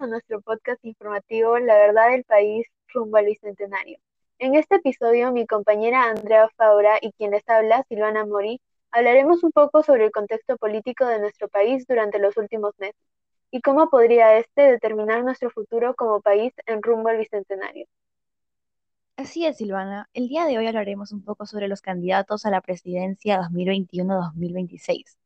A 0.00 0.06
nuestro 0.06 0.40
podcast 0.40 0.84
informativo 0.84 1.58
La 1.58 1.74
verdad 1.74 2.12
del 2.12 2.22
país 2.22 2.64
rumbo 2.94 3.16
al 3.16 3.24
bicentenario. 3.24 3.98
En 4.38 4.54
este 4.54 4.76
episodio, 4.76 5.32
mi 5.32 5.44
compañera 5.44 6.04
Andrea 6.04 6.48
Faura 6.56 6.98
y 7.00 7.10
quien 7.10 7.32
les 7.32 7.42
habla, 7.48 7.84
Silvana 7.88 8.24
Mori, 8.24 8.60
hablaremos 8.92 9.42
un 9.42 9.50
poco 9.50 9.82
sobre 9.82 10.04
el 10.04 10.12
contexto 10.12 10.56
político 10.56 11.04
de 11.04 11.18
nuestro 11.18 11.48
país 11.48 11.84
durante 11.88 12.20
los 12.20 12.36
últimos 12.36 12.78
meses 12.78 13.00
y 13.50 13.60
cómo 13.60 13.90
podría 13.90 14.38
este 14.38 14.62
determinar 14.62 15.24
nuestro 15.24 15.50
futuro 15.50 15.96
como 15.96 16.20
país 16.20 16.52
en 16.66 16.80
rumbo 16.80 17.08
al 17.08 17.18
bicentenario. 17.18 17.86
Así 19.16 19.46
es, 19.46 19.56
Silvana. 19.56 20.08
El 20.12 20.28
día 20.28 20.44
de 20.44 20.58
hoy 20.58 20.68
hablaremos 20.68 21.10
un 21.10 21.24
poco 21.24 21.44
sobre 21.44 21.66
los 21.66 21.82
candidatos 21.82 22.46
a 22.46 22.50
la 22.50 22.60
presidencia 22.60 23.40
2021-2026. 23.40 25.16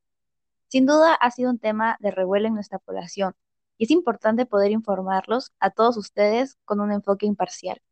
Sin 0.68 0.86
duda 0.86 1.12
ha 1.12 1.30
sido 1.30 1.50
un 1.50 1.58
tema 1.58 1.98
de 2.00 2.10
revuelo 2.10 2.48
en 2.48 2.54
nuestra 2.54 2.78
población 2.78 3.34
y 3.82 3.86
es 3.86 3.90
importante 3.90 4.46
poder 4.46 4.70
informarlos 4.70 5.50
a 5.58 5.70
todos 5.70 5.96
ustedes 5.96 6.56
con 6.64 6.78
un 6.78 6.92
enfoque 6.92 7.26
imparcial. 7.26 7.82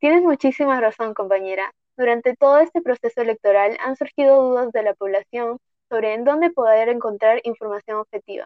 Tienes 0.00 0.22
muchísima 0.22 0.78
razón, 0.82 1.14
compañera. 1.14 1.72
Durante 1.96 2.36
todo 2.36 2.58
este 2.58 2.82
proceso 2.82 3.22
electoral 3.22 3.78
han 3.82 3.96
surgido 3.96 4.42
dudas 4.42 4.70
de 4.70 4.82
la 4.82 4.92
población 4.92 5.60
sobre 5.88 6.12
en 6.12 6.24
dónde 6.24 6.50
poder 6.50 6.90
encontrar 6.90 7.40
información 7.44 7.96
objetiva. 7.96 8.44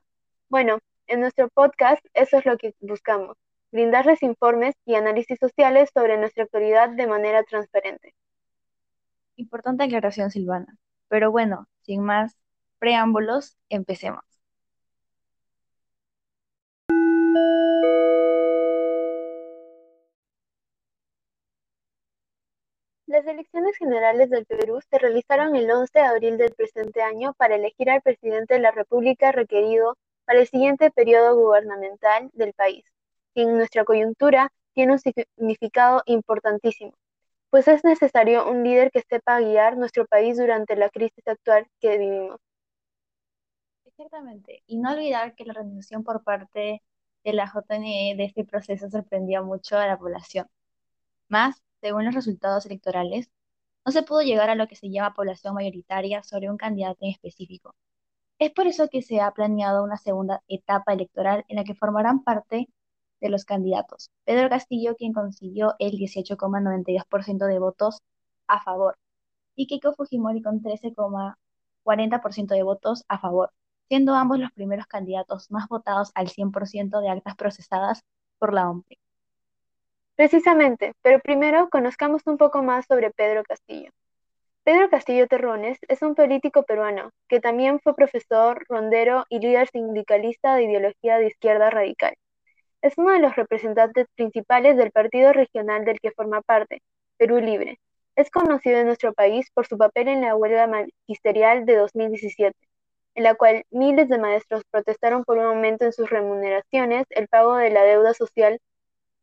Bueno, 0.48 0.78
en 1.08 1.18
nuestro 1.18 1.48
podcast 1.48 2.00
eso 2.14 2.38
es 2.38 2.46
lo 2.46 2.56
que 2.56 2.76
buscamos, 2.78 3.36
brindarles 3.72 4.22
informes 4.22 4.76
y 4.86 4.94
análisis 4.94 5.40
sociales 5.40 5.90
sobre 5.92 6.16
nuestra 6.16 6.44
actualidad 6.44 6.90
de 6.90 7.08
manera 7.08 7.42
transparente. 7.42 8.14
Importante 9.34 9.82
aclaración, 9.82 10.30
Silvana. 10.30 10.78
Pero 11.08 11.32
bueno, 11.32 11.66
sin 11.80 12.04
más 12.04 12.36
preámbulos, 12.78 13.56
empecemos. 13.68 14.31
Las 23.22 23.34
elecciones 23.34 23.76
generales 23.76 24.30
del 24.30 24.46
Perú 24.46 24.80
se 24.90 24.98
realizaron 24.98 25.54
el 25.54 25.70
11 25.70 25.96
de 25.96 26.04
abril 26.04 26.38
del 26.38 26.52
presente 26.54 27.02
año 27.02 27.34
para 27.34 27.54
elegir 27.54 27.88
al 27.88 28.02
presidente 28.02 28.54
de 28.54 28.60
la 28.60 28.72
República 28.72 29.30
requerido 29.30 29.96
para 30.24 30.40
el 30.40 30.48
siguiente 30.48 30.90
periodo 30.90 31.36
gubernamental 31.36 32.30
del 32.32 32.52
país, 32.52 32.84
que 33.32 33.42
en 33.42 33.56
nuestra 33.56 33.84
coyuntura 33.84 34.52
tiene 34.72 34.94
un 34.94 34.98
significado 34.98 36.02
importantísimo, 36.06 36.94
pues 37.48 37.68
es 37.68 37.84
necesario 37.84 38.50
un 38.50 38.64
líder 38.64 38.90
que 38.90 39.04
sepa 39.08 39.38
guiar 39.38 39.76
nuestro 39.76 40.04
país 40.06 40.36
durante 40.36 40.74
la 40.74 40.90
crisis 40.90 41.24
actual 41.28 41.68
que 41.80 41.98
vivimos. 41.98 42.40
Exactamente, 43.84 44.64
y 44.66 44.78
no 44.78 44.94
olvidar 44.94 45.36
que 45.36 45.44
la 45.44 45.52
rendición 45.52 46.02
por 46.02 46.24
parte 46.24 46.82
de 47.22 47.32
la 47.32 47.46
JNE 47.46 48.16
de 48.16 48.24
este 48.24 48.44
proceso 48.44 48.90
sorprendió 48.90 49.44
mucho 49.44 49.78
a 49.78 49.86
la 49.86 49.96
población. 49.96 50.48
Más, 51.28 51.62
según 51.82 52.06
los 52.06 52.14
resultados 52.14 52.64
electorales, 52.66 53.30
no 53.84 53.92
se 53.92 54.02
pudo 54.02 54.22
llegar 54.22 54.48
a 54.50 54.54
lo 54.54 54.68
que 54.68 54.76
se 54.76 54.90
llama 54.90 55.14
población 55.14 55.54
mayoritaria 55.54 56.22
sobre 56.22 56.50
un 56.50 56.56
candidato 56.56 57.04
en 57.04 57.10
específico. 57.10 57.74
Es 58.38 58.52
por 58.52 58.66
eso 58.66 58.88
que 58.88 59.02
se 59.02 59.20
ha 59.20 59.30
planeado 59.32 59.84
una 59.84 59.98
segunda 59.98 60.42
etapa 60.48 60.94
electoral 60.94 61.44
en 61.48 61.56
la 61.56 61.64
que 61.64 61.74
formarán 61.74 62.24
parte 62.24 62.68
de 63.20 63.28
los 63.28 63.44
candidatos. 63.44 64.10
Pedro 64.24 64.48
Castillo, 64.48 64.96
quien 64.96 65.12
consiguió 65.12 65.74
el 65.78 65.92
18,92% 65.92 67.46
de 67.46 67.58
votos 67.58 68.00
a 68.46 68.62
favor, 68.62 68.98
y 69.56 69.66
Keiko 69.66 69.94
Fujimori 69.94 70.42
con 70.42 70.62
13,40% 70.62 72.54
de 72.54 72.62
votos 72.62 73.04
a 73.08 73.18
favor 73.18 73.52
siendo 73.92 74.14
ambos 74.14 74.38
los 74.38 74.50
primeros 74.52 74.86
candidatos 74.86 75.50
más 75.50 75.68
votados 75.68 76.12
al 76.14 76.28
100% 76.28 77.02
de 77.02 77.10
actas 77.10 77.36
procesadas 77.36 78.04
por 78.38 78.54
la 78.54 78.70
OMP. 78.70 78.86
Precisamente, 80.16 80.92
pero 81.02 81.20
primero 81.20 81.68
conozcamos 81.70 82.22
un 82.26 82.38
poco 82.38 82.62
más 82.62 82.86
sobre 82.86 83.10
Pedro 83.10 83.42
Castillo. 83.44 83.90
Pedro 84.64 84.88
Castillo 84.88 85.26
Terrones 85.26 85.78
es 85.88 86.02
un 86.02 86.14
político 86.14 86.62
peruano 86.62 87.10
que 87.28 87.40
también 87.40 87.80
fue 87.80 87.94
profesor, 87.94 88.64
rondero 88.68 89.24
y 89.28 89.40
líder 89.40 89.68
sindicalista 89.68 90.54
de 90.54 90.64
ideología 90.64 91.18
de 91.18 91.26
izquierda 91.26 91.70
radical. 91.70 92.14
Es 92.82 92.94
uno 92.96 93.12
de 93.12 93.20
los 93.20 93.36
representantes 93.36 94.06
principales 94.14 94.76
del 94.76 94.92
partido 94.92 95.32
regional 95.32 95.84
del 95.84 96.00
que 96.00 96.12
forma 96.12 96.42
parte, 96.42 96.82
Perú 97.16 97.38
Libre. 97.40 97.80
Es 98.16 98.30
conocido 98.30 98.78
en 98.78 98.86
nuestro 98.86 99.12
país 99.14 99.50
por 99.52 99.66
su 99.66 99.78
papel 99.78 100.08
en 100.08 100.20
la 100.20 100.36
huelga 100.36 100.66
magisterial 100.66 101.66
de 101.66 101.76
2017 101.76 102.56
en 103.14 103.24
la 103.24 103.34
cual 103.34 103.64
miles 103.70 104.08
de 104.08 104.18
maestros 104.18 104.62
protestaron 104.70 105.24
por 105.24 105.38
un 105.38 105.44
aumento 105.44 105.84
en 105.84 105.92
sus 105.92 106.08
remuneraciones, 106.08 107.06
el 107.10 107.28
pago 107.28 107.56
de 107.56 107.70
la 107.70 107.82
deuda 107.82 108.14
social, 108.14 108.58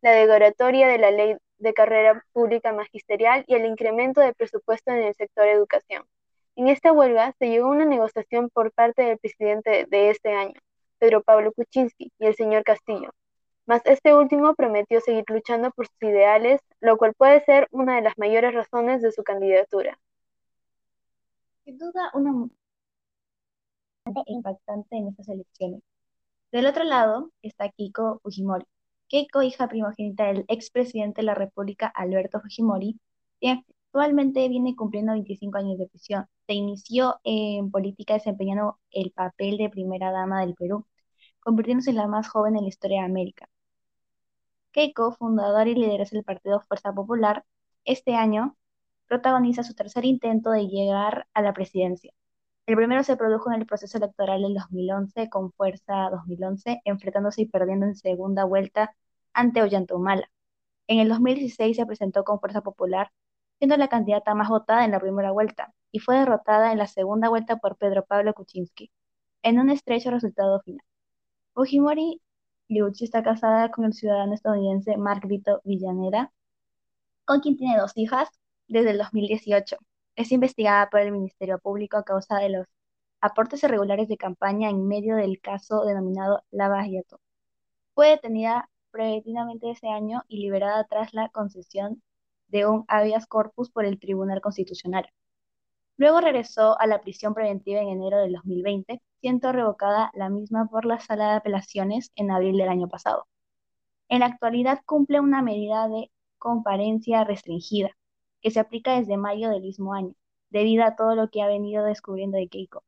la 0.02 0.12
derogación 0.12 0.72
de 0.72 0.98
la 0.98 1.12
ley 1.12 1.38
de 1.58 1.74
carrera 1.74 2.26
pública 2.32 2.74
magisterial 2.74 3.44
y 3.48 3.56
el 3.56 3.66
incremento 3.66 4.22
de 4.22 4.34
presupuesto 4.34 4.92
en 4.92 5.00
el 5.04 5.16
sector 5.16 5.48
educación. 5.48 6.04
En 6.56 6.68
esta 6.68 6.92
huelga 6.92 7.34
se 7.40 7.50
llegó 7.50 7.68
a 7.68 7.72
una 7.72 7.86
negociación 7.86 8.50
por 8.50 8.72
parte 8.72 9.04
del 9.04 9.18
presidente 9.18 9.86
de 9.90 10.10
este 10.10 10.34
año, 10.34 10.60
Pedro 10.98 11.22
Pablo 11.24 11.52
Kuczynski, 11.54 12.12
y 12.18 12.26
el 12.26 12.36
señor 12.36 12.64
Castillo. 12.64 13.12
Mas 13.66 13.82
este 13.86 14.16
último 14.16 14.56
prometió 14.56 15.00
seguir 15.00 15.26
luchando 15.28 15.72
por 15.72 15.88
sus 15.88 16.02
ideales, 16.02 16.60
lo 16.80 16.98
cual 16.98 17.14
puede 17.14 17.44
ser 17.46 17.68
una 17.72 17.96
de 17.96 18.02
las 18.02 18.18
mayores 18.18 18.54
razones 18.54 19.02
de 19.02 19.12
su 19.12 19.24
candidatura. 19.24 20.00
Sin 21.66 21.78
duda, 21.78 22.10
una 22.14 22.50
impactante 24.26 24.96
en 24.98 25.10
estas 25.10 25.30
elecciones. 25.30 25.82
Del 26.52 26.66
otro 26.66 26.84
lado 26.84 27.32
está 27.42 27.70
Keiko 27.70 28.20
Fujimori. 28.24 28.66
Keiko, 29.10 29.42
hija 29.44 29.68
primogénita 29.68 30.28
del 30.28 30.46
expresidente 30.48 31.22
de 31.22 31.26
la 31.26 31.36
República, 31.36 31.88
Alberto 31.88 32.40
Fujimori, 32.42 33.00
actualmente 33.42 34.48
viene 34.50 34.76
cumpliendo 34.76 35.14
25 35.14 35.58
años 35.58 35.78
de 35.80 35.88
prisión. 35.88 36.28
Se 36.48 36.54
inició 36.54 37.20
en 37.24 37.72
política 37.72 38.14
desempeñando 38.16 38.80
el 38.92 39.12
papel 39.12 39.58
de 39.58 39.70
primera 39.70 40.12
dama 40.12 40.42
del 40.42 40.56
Perú, 40.56 40.86
convirtiéndose 41.40 41.90
en 41.92 41.98
la 41.98 42.08
más 42.08 42.30
joven 42.30 42.56
en 42.56 42.64
la 42.64 42.70
historia 42.70 43.00
de 43.02 43.06
América. 43.08 43.50
Keiko, 44.72 45.12
fundadora 45.12 45.70
y 45.70 45.76
lideresa 45.76 46.16
del 46.16 46.24
partido 46.24 46.62
Fuerza 46.62 46.92
Popular, 46.94 47.46
este 47.86 48.16
año 48.16 48.58
protagoniza 49.08 49.64
su 49.64 49.74
tercer 49.76 50.06
intento 50.06 50.52
de 50.52 50.68
llegar 50.68 51.28
a 51.34 51.42
la 51.42 51.54
presidencia. 51.54 52.14
El 52.70 52.76
primero 52.76 53.04
se 53.04 53.18
produjo 53.18 53.52
en 53.52 53.60
el 53.60 53.66
proceso 53.66 53.98
electoral 53.98 54.44
del 54.44 54.54
2011 54.54 55.28
con 55.28 55.52
Fuerza 55.54 56.12
2011, 56.12 56.82
enfrentándose 56.86 57.42
y 57.42 57.46
perdiendo 57.48 57.88
en 57.88 57.96
segunda 57.96 58.44
vuelta 58.44 58.96
ante 59.34 59.64
Ollantumala. 59.64 60.30
En 60.86 61.00
el 61.00 61.10
2016 61.10 61.76
se 61.76 61.86
presentó 61.88 62.24
con 62.24 62.40
Fuerza 62.40 62.62
Popular, 62.62 63.12
siendo 63.58 63.76
la 63.76 63.88
candidata 63.88 64.36
más 64.36 64.50
votada 64.50 64.86
en 64.86 64.92
la 64.92 65.00
primera 65.00 65.32
vuelta, 65.32 65.74
y 65.92 65.98
fue 65.98 66.18
derrotada 66.20 66.72
en 66.72 66.78
la 66.78 66.86
segunda 66.86 67.28
vuelta 67.30 67.58
por 67.58 67.76
Pedro 67.76 68.06
Pablo 68.06 68.36
Kuczynski, 68.36 68.92
en 69.42 69.60
un 69.60 69.72
estrecho 69.72 70.12
resultado 70.12 70.62
final. 70.62 70.86
Fujimori 71.56 72.22
Liuchi 72.68 73.06
está 73.06 73.24
casada 73.24 73.72
con 73.72 73.86
el 73.86 73.94
ciudadano 73.94 74.36
estadounidense 74.36 74.96
Mark 74.96 75.28
Vito 75.28 75.60
Villanera, 75.64 76.32
con 77.26 77.40
quien 77.40 77.58
tiene 77.58 77.80
dos 77.80 77.94
hijas 77.96 78.30
desde 78.68 78.92
el 78.92 79.00
2018. 79.00 79.78
Es 80.20 80.34
investigada 80.34 80.90
por 80.90 81.00
el 81.00 81.14
Ministerio 81.14 81.60
Público 81.60 81.96
a 81.96 82.04
causa 82.04 82.40
de 82.40 82.50
los 82.50 82.68
aportes 83.22 83.64
irregulares 83.64 84.10
de 84.10 84.18
campaña 84.18 84.70
en 84.70 84.86
medio 84.86 85.16
del 85.16 85.40
caso 85.40 85.86
denominado 85.86 86.44
Lava 86.52 86.86
Yato. 86.86 87.22
Fue 87.96 88.10
detenida 88.10 88.70
preventivamente 88.92 89.72
ese 89.72 89.88
año 89.88 90.24
y 90.28 90.42
liberada 90.42 90.84
tras 90.84 91.14
la 91.14 91.30
concesión 91.30 92.04
de 92.50 92.66
un 92.68 92.84
habeas 92.90 93.28
corpus 93.28 93.72
por 93.72 93.86
el 93.86 93.98
Tribunal 93.98 94.42
Constitucional. 94.42 95.08
Luego 95.96 96.20
regresó 96.20 96.78
a 96.82 96.86
la 96.86 97.00
prisión 97.00 97.34
preventiva 97.34 97.80
en 97.80 97.88
enero 97.88 98.18
del 98.18 98.34
2020, 98.34 99.02
siendo 99.22 99.54
revocada 99.54 100.12
la 100.14 100.30
misma 100.30 100.68
por 100.68 100.84
la 100.84 101.00
Sala 101.00 101.30
de 101.30 101.36
Apelaciones 101.38 102.12
en 102.16 102.32
abril 102.32 102.58
del 102.58 102.68
año 102.68 102.90
pasado. 102.90 103.26
En 104.10 104.20
la 104.20 104.26
actualidad 104.26 104.82
cumple 104.86 105.22
una 105.22 105.42
medida 105.42 105.88
de 105.88 106.12
comparencia 106.40 107.24
restringida, 107.24 107.92
que 108.42 108.52
se 108.52 108.60
aplica 108.60 108.98
desde 108.98 109.18
mayo 109.18 109.50
del 109.50 109.62
mismo 109.62 109.94
año, 109.94 110.14
debido 110.50 110.84
a 110.84 110.96
todo 110.96 111.16
lo 111.16 111.30
que 111.30 111.42
ha 111.42 111.48
venido 111.48 111.84
descubriendo 111.84 112.38
de 112.38 112.48
Keiko. 112.48 112.84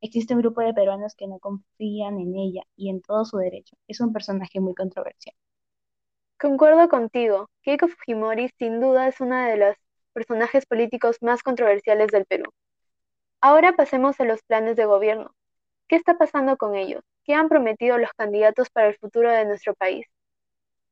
Existe 0.00 0.34
un 0.34 0.40
grupo 0.40 0.60
de 0.60 0.74
peruanos 0.74 1.14
que 1.14 1.26
no 1.26 1.38
confían 1.38 2.18
en 2.18 2.36
ella 2.36 2.62
y 2.76 2.90
en 2.90 3.00
todo 3.00 3.24
su 3.24 3.38
derecho. 3.38 3.76
Es 3.88 4.00
un 4.00 4.12
personaje 4.12 4.60
muy 4.60 4.74
controversial. 4.74 5.34
Concuerdo 6.38 6.88
contigo. 6.88 7.48
Keiko 7.62 7.88
Fujimori 7.88 8.50
sin 8.58 8.80
duda 8.80 9.08
es 9.08 9.20
uno 9.20 9.36
de 9.36 9.56
los 9.56 9.76
personajes 10.12 10.66
políticos 10.66 11.18
más 11.22 11.42
controversiales 11.42 12.08
del 12.08 12.26
Perú. 12.26 12.50
Ahora 13.40 13.76
pasemos 13.76 14.20
a 14.20 14.24
los 14.24 14.42
planes 14.42 14.76
de 14.76 14.84
gobierno. 14.84 15.34
¿Qué 15.88 15.96
está 15.96 16.18
pasando 16.18 16.56
con 16.56 16.74
ellos? 16.74 17.02
¿Qué 17.24 17.34
han 17.34 17.48
prometido 17.48 17.98
los 17.98 18.12
candidatos 18.12 18.70
para 18.70 18.88
el 18.88 18.96
futuro 18.96 19.30
de 19.30 19.44
nuestro 19.44 19.74
país? 19.74 20.06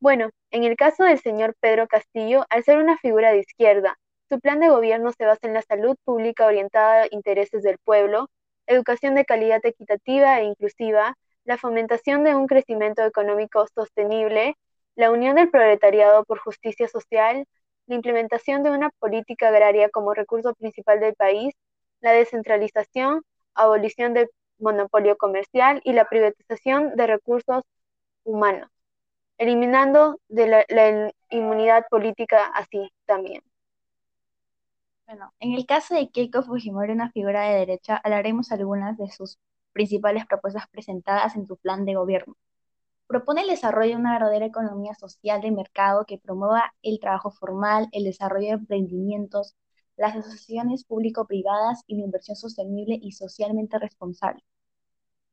Bueno, 0.01 0.31
en 0.51 0.65
el 0.65 0.77
caso 0.77 1.05
del 1.05 1.19
señor 1.19 1.55
Pedro 1.61 1.87
Castillo, 1.87 2.45
al 2.51 2.65
ser 2.65 2.79
una 2.79 2.99
figura 2.99 3.31
de 3.33 3.39
izquierda, 3.39 3.99
su 4.33 4.41
plan 4.41 4.61
de 4.61 4.71
gobierno 4.71 5.13
se 5.13 5.27
basa 5.27 5.47
en 5.47 5.53
la 5.53 5.61
salud 5.61 5.95
pública 6.07 6.47
orientada 6.47 7.03
a 7.03 7.07
intereses 7.11 7.63
del 7.63 7.77
pueblo, 7.77 8.31
educación 8.67 9.15
de 9.15 9.27
calidad 9.27 9.61
equitativa 9.63 10.41
e 10.41 10.45
inclusiva, 10.45 11.19
la 11.45 11.59
fomentación 11.59 12.25
de 12.25 12.35
un 12.35 12.47
crecimiento 12.47 13.05
económico 13.05 13.67
sostenible, 13.75 14.57
la 14.95 15.11
unión 15.11 15.37
del 15.37 15.51
proletariado 15.51 16.25
por 16.25 16.39
justicia 16.39 16.89
social, 16.89 17.45
la 17.87 17.95
implementación 17.95 18.63
de 18.63 18.71
una 18.71 18.89
política 19.01 19.49
agraria 19.49 19.91
como 19.91 20.15
recurso 20.15 20.55
principal 20.55 20.99
del 20.99 21.15
país, 21.15 21.55
la 22.01 22.13
descentralización, 22.13 23.21
abolición 23.55 24.15
del 24.15 24.31
monopolio 24.59 25.19
comercial 25.19 25.83
y 25.85 25.93
la 25.93 26.07
privatización 26.07 26.97
de 26.97 27.07
recursos 27.07 27.65
humanos, 28.25 28.71
eliminando 29.37 30.19
la 30.31 31.13
inmunidad 31.29 31.85
política 31.91 32.47
así 32.47 32.91
también. 33.05 33.43
Bueno, 35.07 35.33
en 35.41 35.53
el 35.53 35.67
caso 35.67 35.95
de 35.95 36.11
Keiko 36.11 36.43
Fujimori, 36.43 36.93
una 36.93 37.11
figura 37.13 37.43
de 37.49 37.59
derecha, 37.59 38.01
hablaremos 38.03 38.51
algunas 38.51 38.97
de 38.99 39.09
sus 39.11 39.39
principales 39.73 40.27
propuestas 40.27 40.67
presentadas 40.71 41.37
en 41.37 41.47
su 41.47 41.57
plan 41.57 41.85
de 41.85 41.95
gobierno. 41.95 42.35
Propone 43.07 43.43
el 43.43 43.49
desarrollo 43.49 43.91
de 43.93 43.97
una 44.01 44.15
verdadera 44.15 44.47
economía 44.47 44.95
social 44.95 45.41
de 45.43 45.51
mercado 45.53 46.07
que 46.07 46.19
promueva 46.19 46.75
el 46.83 47.01
trabajo 47.01 47.31
formal, 47.31 47.89
el 47.93 48.05
desarrollo 48.05 48.49
de 48.49 48.55
emprendimientos, 48.55 49.57
las 49.97 50.17
asociaciones 50.17 50.85
público-privadas 50.85 51.83
y 51.87 51.97
la 51.97 52.05
inversión 52.05 52.37
sostenible 52.37 52.99
y 53.01 53.13
socialmente 53.13 53.79
responsable. 53.79 54.45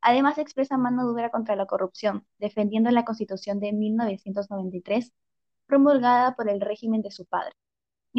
Además, 0.02 0.38
expresa 0.38 0.78
mano 0.78 1.06
dura 1.08 1.32
contra 1.32 1.56
la 1.56 1.66
corrupción, 1.68 2.26
defendiendo 2.40 2.92
la 2.92 3.06
Constitución 3.06 3.60
de 3.62 3.74
1993, 3.74 5.14
promulgada 5.68 6.36
por 6.36 6.50
el 6.50 6.62
régimen 6.62 7.02
de 7.02 7.12
su 7.12 7.26
padre. 7.26 7.54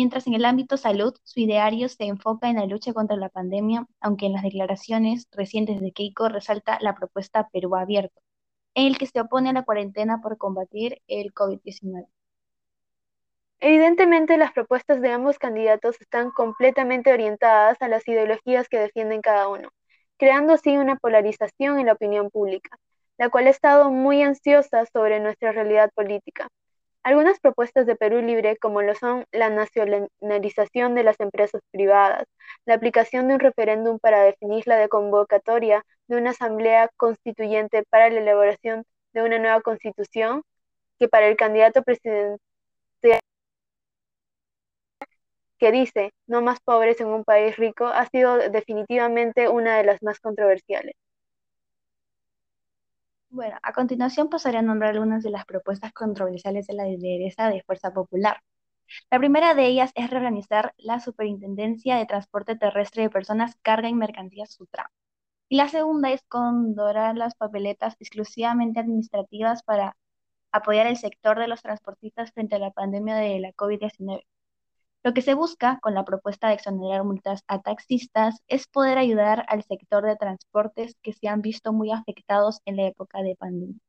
Mientras 0.00 0.26
en 0.26 0.32
el 0.32 0.46
ámbito 0.46 0.78
salud, 0.78 1.14
su 1.24 1.40
ideario 1.40 1.86
se 1.90 2.04
enfoca 2.04 2.48
en 2.48 2.56
la 2.56 2.64
lucha 2.64 2.94
contra 2.94 3.18
la 3.18 3.28
pandemia, 3.28 3.86
aunque 4.00 4.24
en 4.24 4.32
las 4.32 4.42
declaraciones 4.42 5.28
recientes 5.30 5.78
de 5.78 5.92
Keiko 5.92 6.30
resalta 6.30 6.78
la 6.80 6.94
propuesta 6.94 7.50
Perú 7.52 7.76
Abierto, 7.76 8.18
en 8.74 8.86
el 8.86 8.96
que 8.96 9.04
se 9.04 9.20
opone 9.20 9.50
a 9.50 9.52
la 9.52 9.62
cuarentena 9.62 10.22
por 10.22 10.38
combatir 10.38 11.02
el 11.06 11.34
COVID-19. 11.34 12.06
Evidentemente, 13.58 14.38
las 14.38 14.52
propuestas 14.52 15.02
de 15.02 15.10
ambos 15.12 15.38
candidatos 15.38 16.00
están 16.00 16.30
completamente 16.30 17.12
orientadas 17.12 17.76
a 17.82 17.88
las 17.88 18.08
ideologías 18.08 18.70
que 18.70 18.78
defienden 18.78 19.20
cada 19.20 19.48
uno, 19.48 19.68
creando 20.16 20.54
así 20.54 20.78
una 20.78 20.96
polarización 20.96 21.78
en 21.78 21.84
la 21.84 21.92
opinión 21.92 22.30
pública, 22.30 22.78
la 23.18 23.28
cual 23.28 23.48
ha 23.48 23.50
estado 23.50 23.90
muy 23.90 24.22
ansiosa 24.22 24.86
sobre 24.86 25.20
nuestra 25.20 25.52
realidad 25.52 25.90
política. 25.94 26.48
Algunas 27.02 27.40
propuestas 27.40 27.86
de 27.86 27.96
Perú 27.96 28.20
Libre, 28.22 28.56
como 28.56 28.80
lo 28.82 28.94
son 28.94 29.24
la 29.32 29.50
nacionalización 29.50 30.94
de 30.94 31.02
las 31.04 31.18
empresas 31.20 31.60
privadas, 31.70 32.24
la 32.66 32.74
aplicación 32.74 33.28
de 33.28 33.34
un 33.34 33.40
referéndum 33.40 33.98
para 33.98 34.22
definir 34.22 34.66
la 34.66 34.86
convocatoria 34.88 35.84
de 36.08 36.16
una 36.16 36.30
asamblea 36.30 36.88
constituyente 36.96 37.84
para 37.90 38.10
la 38.10 38.20
elaboración 38.20 38.84
de 39.12 39.22
una 39.22 39.38
nueva 39.38 39.60
constitución, 39.62 40.42
que 40.98 41.08
para 41.08 41.28
el 41.28 41.36
candidato 41.36 41.82
presidencial 41.82 42.38
que 45.60 45.70
dice 45.70 46.10
no 46.26 46.42
más 46.42 46.58
pobres 46.58 47.00
en 47.00 47.06
un 47.06 47.22
país 47.22 47.56
rico, 47.56 47.86
ha 47.86 48.04
sido 48.06 48.36
definitivamente 48.50 49.48
una 49.48 49.76
de 49.76 49.84
las 49.84 50.02
más 50.02 50.18
controversiales. 50.18 50.94
Bueno, 53.30 53.56
a 53.62 53.72
continuación 53.72 54.28
pasaré 54.28 54.58
a 54.58 54.62
nombrar 54.62 54.92
algunas 54.92 55.22
de 55.22 55.30
las 55.30 55.44
propuestas 55.44 55.92
controversiales 55.92 56.66
de 56.66 56.74
la 56.74 56.84
lideresa 56.84 57.48
de 57.48 57.62
Fuerza 57.62 57.92
Popular. 57.92 58.42
La 59.10 59.18
primera 59.18 59.54
de 59.54 59.66
ellas 59.66 59.92
es 59.94 60.10
reorganizar 60.10 60.74
la 60.78 61.00
Superintendencia 61.00 61.96
de 61.96 62.06
Transporte 62.06 62.56
Terrestre 62.56 63.04
de 63.04 63.10
Personas, 63.10 63.56
Carga 63.62 63.88
y 63.88 63.94
Mercancías 63.94 64.52
Sutra. 64.52 64.90
Y 65.48 65.56
la 65.56 65.68
segunda 65.68 66.10
es 66.10 66.22
condorar 66.28 67.16
las 67.16 67.34
papeletas 67.36 67.96
exclusivamente 68.00 68.80
administrativas 68.80 69.62
para 69.62 69.96
apoyar 70.52 70.86
el 70.88 70.96
sector 70.96 71.38
de 71.38 71.48
los 71.48 71.62
transportistas 71.62 72.32
frente 72.32 72.56
a 72.56 72.60
la 72.60 72.72
pandemia 72.72 73.16
de 73.16 73.40
la 73.40 73.52
COVID-19. 73.52 74.24
Lo 75.02 75.14
que 75.14 75.22
se 75.22 75.32
busca 75.32 75.78
con 75.80 75.94
la 75.94 76.04
propuesta 76.04 76.48
de 76.48 76.54
exonerar 76.54 77.04
multas 77.04 77.42
a 77.46 77.62
taxistas 77.62 78.42
es 78.48 78.66
poder 78.66 78.98
ayudar 78.98 79.46
al 79.48 79.62
sector 79.62 80.04
de 80.04 80.16
transportes 80.16 80.94
que 81.02 81.14
se 81.14 81.26
han 81.28 81.40
visto 81.40 81.72
muy 81.72 81.90
afectados 81.90 82.60
en 82.66 82.76
la 82.76 82.86
época 82.88 83.22
de 83.22 83.34
pandemia. 83.36 83.80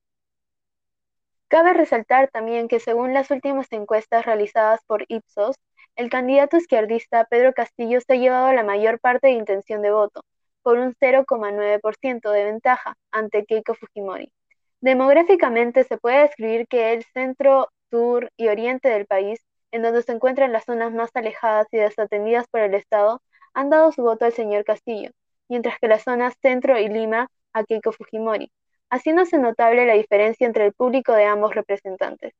Cabe 1.50 1.74
resaltar 1.74 2.30
también 2.30 2.70
que 2.70 2.80
según 2.80 3.14
las 3.14 3.30
últimas 3.30 3.70
encuestas 3.74 4.26
realizadas 4.26 4.80
por 4.88 5.04
Ipsos, 5.10 5.58
el 5.98 6.10
candidato 6.10 6.56
izquierdista 6.56 7.26
Pedro 7.26 7.52
Castillo 7.52 8.00
se 8.00 8.14
ha 8.14 8.16
llevado 8.16 8.54
la 8.54 8.64
mayor 8.64 9.02
parte 9.02 9.28
de 9.28 9.34
intención 9.34 9.82
de 9.82 9.92
voto, 9.92 10.22
por 10.64 10.78
un 10.80 10.96
0,9% 10.96 12.32
de 12.32 12.46
ventaja 12.46 12.96
ante 13.12 13.44
Keiko 13.44 13.76
Fujimori. 13.76 14.32
Demográficamente 14.80 15.84
se 15.84 15.98
puede 15.98 16.22
describir 16.22 16.68
que 16.68 16.94
el 16.94 17.04
centro, 17.04 17.68
sur 17.90 18.32
y 18.38 18.48
oriente 18.48 18.88
del 18.88 19.06
país 19.06 19.42
en 19.72 19.82
donde 19.82 20.04
se 20.04 20.12
encuentran 20.12 20.52
las 20.52 20.66
zonas 20.66 20.94
más 20.94 21.10
alejadas 21.14 21.68
y 21.72 21.78
desatendidas 21.78 22.48
por 22.48 22.62
el 22.62 22.74
Estado, 22.76 23.22
han 23.54 23.70
dado 23.70 23.92
su 23.92 24.02
voto 24.04 24.26
al 24.26 24.34
señor 24.34 24.64
Castillo, 24.66 25.12
mientras 25.50 25.80
que 25.80 25.88
las 25.88 26.04
zonas 26.04 26.36
centro 26.42 26.78
y 26.78 26.88
Lima 26.88 27.30
a 27.54 27.64
Keiko 27.64 27.92
Fujimori, 27.92 28.52
haciéndose 28.90 29.38
notable 29.38 29.86
la 29.86 29.94
diferencia 29.94 30.48
entre 30.48 30.66
el 30.66 30.74
público 30.74 31.14
de 31.14 31.26
ambos 31.26 31.56
representantes, 31.56 32.34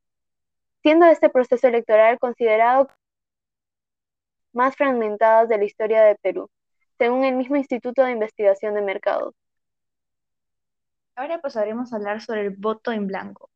siendo 0.82 1.06
este 1.06 1.28
proceso 1.30 1.68
electoral 1.68 2.18
considerado 2.18 2.88
más 4.52 4.76
fragmentado 4.76 5.46
de 5.46 5.58
la 5.58 5.64
historia 5.64 6.02
de 6.02 6.16
Perú, 6.16 6.50
según 6.98 7.24
el 7.24 7.34
mismo 7.34 7.56
Instituto 7.56 8.04
de 8.04 8.12
Investigación 8.12 8.74
de 8.74 8.82
Mercados. 8.82 9.34
Ahora 11.14 11.40
pasaremos 11.40 11.92
a 11.92 11.96
hablar 11.96 12.20
sobre 12.20 12.42
el 12.42 12.50
voto 12.50 12.92
en 12.92 13.06
blanco, 13.06 13.50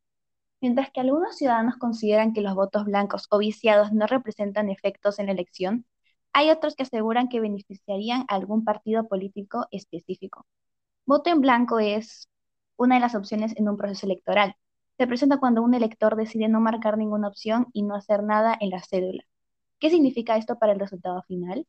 Mientras 0.67 0.91
que 0.91 0.99
algunos 0.99 1.37
ciudadanos 1.37 1.77
consideran 1.77 2.33
que 2.33 2.41
los 2.41 2.57
votos 2.57 2.87
blancos 2.87 3.29
o 3.31 3.39
viciados 3.39 3.93
no 3.93 4.09
representan 4.09 4.69
efectos 4.69 5.21
en 5.21 5.27
la 5.27 5.33
elección, 5.33 5.87
hay 6.33 6.51
otros 6.51 6.75
que 6.75 6.83
aseguran 6.83 7.29
que 7.29 7.39
beneficiarían 7.39 8.23
a 8.27 8.35
algún 8.35 8.65
partido 8.65 9.07
político 9.07 9.69
específico. 9.71 10.45
Voto 11.05 11.31
en 11.31 11.41
blanco 11.41 11.79
es 11.79 12.29
una 12.77 12.97
de 12.97 13.01
las 13.01 13.15
opciones 13.15 13.57
en 13.57 13.69
un 13.69 13.77
proceso 13.77 14.07
electoral. 14.07 14.57
Se 14.99 15.07
presenta 15.07 15.39
cuando 15.39 15.63
un 15.63 15.73
elector 15.73 16.17
decide 16.17 16.49
no 16.49 16.61
marcar 16.61 16.99
ninguna 16.99 17.29
opción 17.29 17.69
y 17.73 17.85
no 17.85 17.95
hacer 17.95 18.25
nada 18.25 18.57
en 18.59 18.71
la 18.71 18.83
cédula. 18.83 19.23
¿Qué 19.79 19.89
significa 19.89 20.37
esto 20.37 20.59
para 20.59 20.73
el 20.73 20.81
resultado 20.81 21.23
final? 21.29 21.65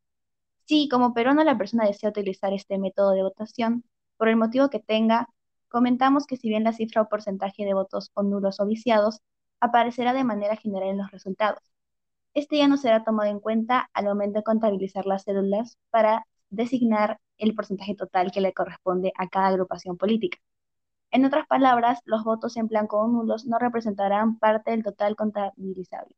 Si 0.65 0.89
como 0.89 1.13
peruano 1.13 1.43
la 1.43 1.55
persona 1.55 1.85
desea 1.85 2.09
utilizar 2.09 2.51
este 2.51 2.79
método 2.79 3.11
de 3.11 3.21
votación, 3.21 3.83
por 4.17 4.27
el 4.27 4.37
motivo 4.37 4.71
que 4.71 4.79
tenga, 4.79 5.29
Comentamos 5.69 6.25
que 6.27 6.37
si 6.37 6.47
bien 6.49 6.63
la 6.63 6.71
cifra 6.73 7.01
o 7.01 7.09
porcentaje 7.09 7.65
de 7.65 7.73
votos 7.73 8.11
o 8.13 8.23
nulos 8.23 8.59
o 8.59 8.65
viciados 8.65 9.21
aparecerá 9.59 10.13
de 10.13 10.23
manera 10.23 10.55
general 10.55 10.89
en 10.89 10.97
los 10.97 11.11
resultados, 11.11 11.61
este 12.33 12.57
ya 12.57 12.67
no 12.67 12.77
será 12.77 13.03
tomado 13.03 13.29
en 13.29 13.39
cuenta 13.39 13.89
al 13.93 14.05
momento 14.05 14.39
de 14.39 14.43
contabilizar 14.43 15.05
las 15.05 15.25
cédulas 15.25 15.77
para 15.89 16.25
designar 16.49 17.19
el 17.37 17.53
porcentaje 17.55 17.95
total 17.95 18.31
que 18.31 18.41
le 18.41 18.53
corresponde 18.53 19.11
a 19.17 19.27
cada 19.27 19.47
agrupación 19.47 19.97
política. 19.97 20.37
En 21.11 21.25
otras 21.25 21.47
palabras, 21.47 21.99
los 22.05 22.23
votos 22.23 22.55
en 22.57 22.67
blanco 22.67 22.99
o 22.99 23.07
nulos 23.07 23.45
no 23.45 23.59
representarán 23.59 24.39
parte 24.39 24.71
del 24.71 24.83
total 24.83 25.15
contabilizable. 25.15 26.15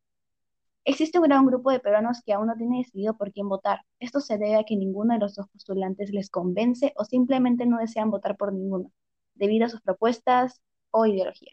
Existe 0.84 1.18
un 1.18 1.24
gran 1.24 1.46
grupo 1.46 1.70
de 1.70 1.80
peruanos 1.80 2.22
que 2.24 2.32
aún 2.32 2.46
no 2.46 2.56
tiene 2.56 2.78
decidido 2.78 3.16
por 3.16 3.32
quién 3.32 3.48
votar. 3.48 3.80
Esto 3.98 4.20
se 4.20 4.38
debe 4.38 4.56
a 4.56 4.64
que 4.64 4.76
ninguno 4.76 5.14
de 5.14 5.20
los 5.20 5.34
dos 5.34 5.48
postulantes 5.48 6.10
les 6.10 6.30
convence 6.30 6.92
o 6.96 7.04
simplemente 7.04 7.66
no 7.66 7.78
desean 7.78 8.10
votar 8.10 8.36
por 8.36 8.52
ninguno 8.52 8.92
debido 9.40 9.66
a 9.66 9.68
sus 9.70 9.80
propuestas 9.80 10.60
o 10.92 11.06
ideología. 11.06 11.52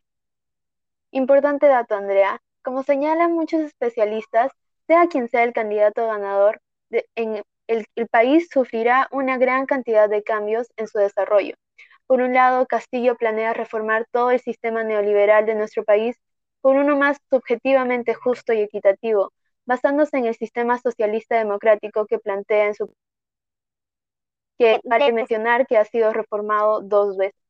Importante 1.12 1.68
dato, 1.68 1.96
Andrea. 1.96 2.40
Como 2.62 2.84
señalan 2.84 3.32
muchos 3.34 3.62
especialistas, 3.62 4.52
sea 4.86 5.08
quien 5.08 5.30
sea 5.30 5.44
el 5.44 5.54
candidato 5.54 6.06
ganador, 6.06 6.62
en 7.16 7.44
el, 7.68 7.86
el 7.96 8.08
país 8.08 8.50
sufrirá 8.52 9.08
una 9.12 9.38
gran 9.38 9.66
cantidad 9.66 10.10
de 10.10 10.24
cambios 10.24 10.68
en 10.76 10.88
su 10.88 11.00
desarrollo. 11.00 11.56
Por 12.06 12.22
un 12.22 12.34
lado, 12.34 12.68
Castillo 12.68 13.16
planea 13.16 13.54
reformar 13.54 14.06
todo 14.12 14.32
el 14.32 14.40
sistema 14.40 14.84
neoliberal 14.84 15.46
de 15.46 15.56
nuestro 15.56 15.84
país 15.84 16.18
por 16.62 16.76
uno 16.76 16.98
más 16.98 17.18
subjetivamente 17.30 18.14
justo 18.14 18.54
y 18.54 18.62
equitativo, 18.62 19.34
basándose 19.66 20.18
en 20.18 20.26
el 20.26 20.36
sistema 20.36 20.78
socialista 20.78 21.38
democrático 21.38 22.06
que 22.06 22.20
plantea 22.20 22.68
en 22.68 22.76
su 22.76 22.94
que 24.58 24.80
vale 24.84 25.14
mencionar 25.14 25.68
que 25.68 25.78
ha 25.78 25.86
sido 25.86 26.12
reformado 26.14 26.82
dos 26.82 27.16
veces 27.18 27.47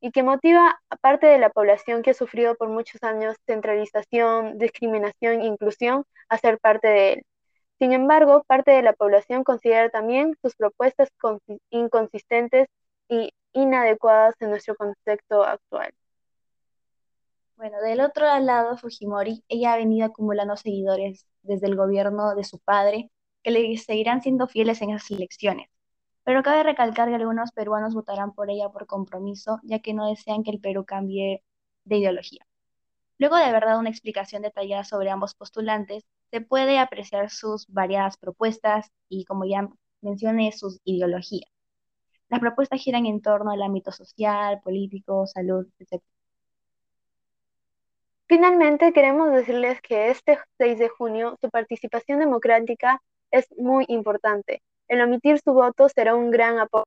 y 0.00 0.12
que 0.12 0.22
motiva 0.22 0.80
a 0.90 0.96
parte 0.96 1.26
de 1.26 1.38
la 1.38 1.50
población 1.50 2.02
que 2.02 2.10
ha 2.10 2.14
sufrido 2.14 2.54
por 2.56 2.68
muchos 2.68 3.02
años 3.02 3.36
centralización, 3.46 4.58
discriminación 4.58 5.42
e 5.42 5.46
inclusión 5.46 6.04
a 6.28 6.38
ser 6.38 6.58
parte 6.58 6.88
de 6.88 7.12
él. 7.12 7.22
Sin 7.78 7.92
embargo, 7.92 8.44
parte 8.46 8.70
de 8.72 8.82
la 8.82 8.92
población 8.92 9.44
considera 9.44 9.90
también 9.90 10.36
sus 10.42 10.54
propuestas 10.56 11.10
inconsistentes 11.70 12.68
y 13.08 13.32
inadecuadas 13.52 14.34
en 14.40 14.50
nuestro 14.50 14.74
contexto 14.76 15.44
actual. 15.44 15.92
Bueno, 17.56 17.80
del 17.82 18.00
otro 18.00 18.38
lado, 18.38 18.76
Fujimori, 18.78 19.44
ella 19.48 19.74
ha 19.74 19.76
venido 19.76 20.06
acumulando 20.06 20.56
seguidores 20.56 21.26
desde 21.42 21.66
el 21.66 21.76
gobierno 21.76 22.34
de 22.34 22.44
su 22.44 22.58
padre, 22.58 23.10
que 23.42 23.50
le 23.50 23.76
seguirán 23.76 24.22
siendo 24.22 24.48
fieles 24.48 24.80
en 24.82 24.90
esas 24.90 25.10
elecciones 25.10 25.68
pero 26.30 26.44
cabe 26.44 26.62
recalcar 26.62 27.08
que 27.08 27.16
algunos 27.16 27.50
peruanos 27.50 27.92
votarán 27.92 28.32
por 28.32 28.50
ella 28.50 28.68
por 28.68 28.86
compromiso, 28.86 29.58
ya 29.64 29.80
que 29.80 29.94
no 29.94 30.06
desean 30.06 30.44
que 30.44 30.52
el 30.52 30.60
Perú 30.60 30.84
cambie 30.84 31.42
de 31.84 31.96
ideología. 31.96 32.46
Luego 33.18 33.34
de 33.34 33.42
haber 33.46 33.64
dado 33.64 33.80
una 33.80 33.90
explicación 33.90 34.42
detallada 34.42 34.84
sobre 34.84 35.10
ambos 35.10 35.34
postulantes, 35.34 36.04
se 36.30 36.40
puede 36.40 36.78
apreciar 36.78 37.30
sus 37.30 37.66
variadas 37.66 38.16
propuestas 38.16 38.92
y, 39.08 39.24
como 39.24 39.44
ya 39.44 39.68
mencioné, 40.02 40.52
sus 40.52 40.78
ideologías. 40.84 41.50
Las 42.28 42.38
propuestas 42.38 42.80
giran 42.80 43.06
en 43.06 43.20
torno 43.22 43.50
al 43.50 43.62
ámbito 43.62 43.90
social, 43.90 44.60
político, 44.62 45.26
salud, 45.26 45.66
etc. 45.80 46.00
Finalmente, 48.28 48.92
queremos 48.92 49.32
decirles 49.32 49.80
que 49.82 50.10
este 50.10 50.38
6 50.58 50.78
de 50.78 50.88
junio 50.90 51.36
su 51.40 51.50
participación 51.50 52.20
democrática 52.20 53.02
es 53.32 53.48
muy 53.58 53.84
importante. 53.88 54.62
El 54.90 55.00
omitir 55.02 55.38
su 55.38 55.52
voto 55.52 55.88
será 55.88 56.16
un 56.16 56.32
gran 56.32 56.58
apoyo. 56.58 56.82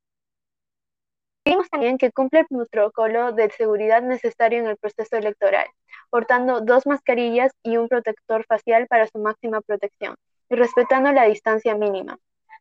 Pedimos 1.41 1.69
también 1.69 1.97
que 1.97 2.11
cumpla 2.11 2.41
el 2.41 2.47
protocolo 2.47 3.31
de 3.31 3.49
seguridad 3.51 4.01
necesario 4.01 4.59
en 4.59 4.67
el 4.67 4.75
proceso 4.75 5.15
electoral, 5.15 5.67
portando 6.09 6.59
dos 6.59 6.85
mascarillas 6.85 7.53
y 7.63 7.77
un 7.77 7.87
protector 7.87 8.43
facial 8.45 8.87
para 8.87 9.07
su 9.07 9.19
máxima 9.19 9.61
protección, 9.61 10.15
y 10.49 10.55
respetando 10.55 11.13
la 11.13 11.23
distancia 11.23 11.75
mínima. 11.75 12.17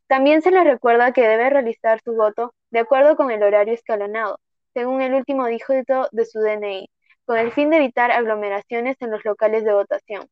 También 0.06 0.42
se 0.42 0.52
le 0.52 0.62
recuerda 0.62 1.10
que 1.10 1.26
debe 1.26 1.50
realizar 1.50 2.00
su 2.04 2.12
voto 2.12 2.54
de 2.70 2.78
acuerdo 2.78 3.16
con 3.16 3.32
el 3.32 3.42
horario 3.42 3.74
escalonado, 3.74 4.38
según 4.74 5.02
el 5.02 5.12
último 5.12 5.46
dígito 5.46 6.06
de 6.12 6.24
su 6.24 6.38
DNI, 6.38 6.88
con 7.24 7.36
el 7.36 7.50
fin 7.50 7.68
de 7.70 7.78
evitar 7.78 8.12
aglomeraciones 8.12 8.94
en 9.00 9.10
los 9.10 9.24
locales 9.24 9.64
de 9.64 9.74
votación. 9.74 10.28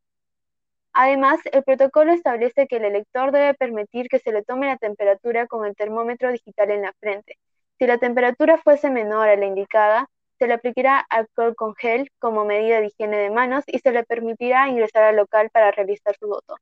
Además, 0.92 1.40
el 1.52 1.62
protocolo 1.62 2.12
establece 2.12 2.66
que 2.66 2.76
el 2.76 2.84
elector 2.84 3.32
debe 3.32 3.54
permitir 3.54 4.08
que 4.08 4.18
se 4.18 4.32
le 4.32 4.42
tome 4.42 4.66
la 4.66 4.76
temperatura 4.76 5.46
con 5.46 5.66
el 5.66 5.76
termómetro 5.76 6.32
digital 6.32 6.70
en 6.70 6.82
la 6.82 6.92
frente. 7.00 7.38
Si 7.78 7.86
la 7.86 7.98
temperatura 7.98 8.58
fuese 8.58 8.90
menor 8.90 9.28
a 9.28 9.36
la 9.36 9.46
indicada, 9.46 10.08
se 10.38 10.46
le 10.46 10.54
aplicará 10.54 10.98
alcohol 11.10 11.54
con 11.54 11.74
gel 11.76 12.10
como 12.18 12.44
medida 12.44 12.80
de 12.80 12.86
higiene 12.88 13.18
de 13.18 13.30
manos 13.30 13.64
y 13.66 13.78
se 13.78 13.92
le 13.92 14.04
permitirá 14.04 14.68
ingresar 14.68 15.04
al 15.04 15.16
local 15.16 15.50
para 15.50 15.70
realizar 15.70 16.16
su 16.18 16.28
voto. 16.28 16.56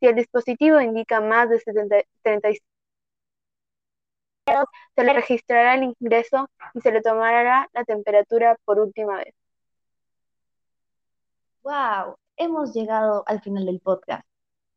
Si 0.00 0.06
el 0.06 0.16
dispositivo 0.16 0.80
indica 0.80 1.20
más 1.20 1.48
de 1.48 1.60
35 2.22 2.64
se 4.96 5.04
le 5.04 5.12
registrará 5.12 5.74
el 5.74 5.94
ingreso 6.00 6.48
y 6.74 6.80
se 6.80 6.92
le 6.92 7.02
tomará 7.02 7.68
la 7.72 7.84
temperatura 7.84 8.56
por 8.64 8.78
última 8.80 9.16
vez. 9.16 9.34
¡Wow! 11.64 12.16
Hemos 12.36 12.74
llegado 12.74 13.24
al 13.26 13.40
final 13.40 13.64
del 13.66 13.80
podcast. 13.80 14.26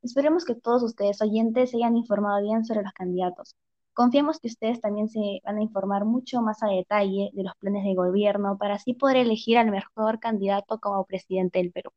Esperemos 0.02 0.46
que 0.46 0.56
todos 0.56 0.84
ustedes 0.84 1.22
oyentes 1.22 1.72
se 1.72 1.78
hayan 1.78 1.98
informado 1.98 2.42
bien 2.42 2.64
sobre 2.66 2.84
los 2.84 2.94
candidatos. 2.94 3.56
Confiamos 3.94 4.40
que 4.40 4.48
ustedes 4.48 4.82
también 4.82 5.10
se 5.10 5.42
van 5.44 5.58
a 5.58 5.62
informar 5.62 6.06
mucho 6.06 6.42
más 6.42 6.62
a 6.64 6.68
detalle 6.68 7.32
de 7.34 7.44
los 7.44 7.54
planes 7.60 7.84
de 7.84 7.96
gobierno 7.96 8.58
para 8.58 8.76
así 8.76 8.94
poder 8.94 9.18
elegir 9.18 9.58
al 9.58 9.72
mejor 9.72 10.20
candidato 10.20 10.80
como 10.80 11.06
presidente 11.06 11.60
del 11.60 11.72
Perú. 11.72 11.92